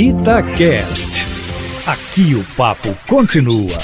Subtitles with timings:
[0.00, 1.26] Itacast.
[1.84, 3.76] Aqui o papo continua.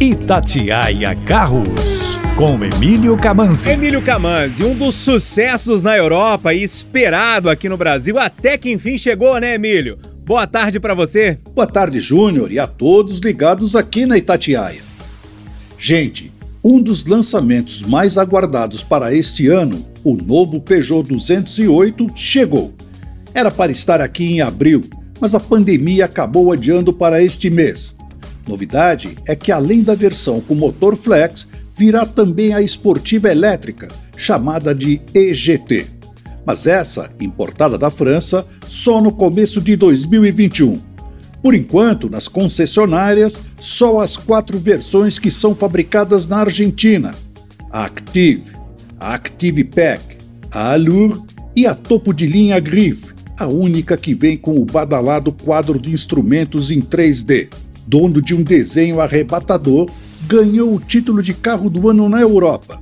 [0.00, 3.70] Itatiaia Carros, com Emílio Camanzi.
[3.70, 8.98] Emílio Camanzi, um dos sucessos na Europa e esperado aqui no Brasil, até que enfim
[8.98, 10.00] chegou, né, Emílio?
[10.26, 11.38] Boa tarde para você.
[11.54, 14.82] Boa tarde, Júnior, e a todos ligados aqui na Itatiaia.
[15.78, 16.32] Gente,
[16.64, 22.74] um dos lançamentos mais aguardados para este ano, o novo Peugeot 208, chegou.
[23.34, 24.82] Era para estar aqui em abril,
[25.20, 27.94] mas a pandemia acabou adiando para este mês.
[28.48, 31.46] Novidade é que, além da versão com motor flex,
[31.76, 35.86] virá também a esportiva elétrica, chamada de EGT.
[36.44, 40.74] Mas essa, importada da França, só no começo de 2021.
[41.42, 47.12] Por enquanto, nas concessionárias, só as quatro versões que são fabricadas na Argentina:
[47.70, 48.44] a Active,
[48.98, 50.18] a Active Pack,
[50.50, 51.18] a Allure
[51.56, 53.09] e a topo de linha Griff,
[53.40, 57.48] a única que vem com o badalado quadro de instrumentos em 3D.
[57.86, 59.88] Dono de um desenho arrebatador,
[60.26, 62.78] ganhou o título de carro do ano na Europa,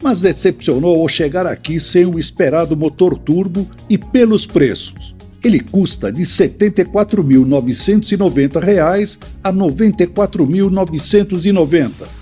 [0.00, 5.16] mas decepcionou ao chegar aqui sem o esperado motor turbo e pelos preços.
[5.42, 12.17] Ele custa de R$ 74.990 a R$ 94.990.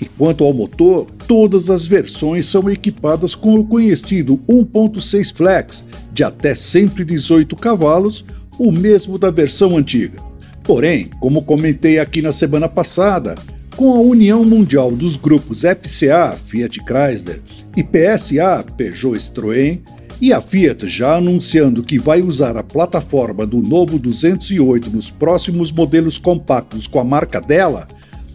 [0.00, 6.24] E quanto ao motor, todas as versões são equipadas com o conhecido 1.6 Flex de
[6.24, 8.24] até 118 cavalos,
[8.58, 10.18] o mesmo da versão antiga.
[10.62, 13.34] Porém, como comentei aqui na semana passada,
[13.76, 17.40] com a união mundial dos grupos FCA, Fiat Chrysler,
[17.76, 19.80] e PSA, Peugeot Citroën,
[20.20, 25.72] e a Fiat já anunciando que vai usar a plataforma do novo 208 nos próximos
[25.72, 27.88] modelos compactos com a marca dela,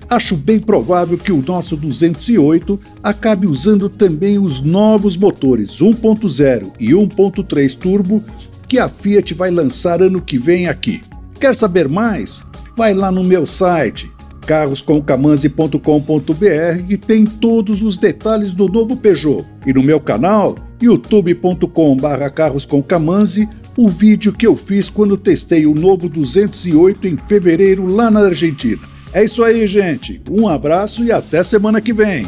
[0.10, 6.92] acho bem provável que o nosso 208 acabe usando também os novos motores 1.0 e
[6.92, 8.24] 1.3 turbo
[8.68, 11.02] que a Fiat vai lançar ano que vem aqui.
[11.40, 12.42] Quer saber mais?
[12.76, 14.12] Vai lá no meu site
[14.46, 19.46] carroscomcamanzi.com.br que tem todos os detalhes do novo Peugeot.
[19.66, 23.48] E no meu canal, youtube.com.br carroscomcamanzi,
[23.78, 28.82] o vídeo que eu fiz quando testei o novo 208 em fevereiro lá na Argentina.
[29.14, 30.22] É isso aí, gente.
[30.30, 32.26] Um abraço e até semana que vem.